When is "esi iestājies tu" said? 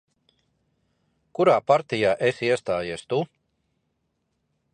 2.31-3.21